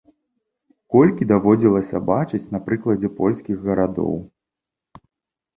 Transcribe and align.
Колькі 0.93 1.27
даводзілася 1.31 2.01
бачыць 2.09 2.51
на 2.55 2.59
прыкладзе 2.71 3.13
польскіх 3.21 3.57
гарадоў. 3.69 4.17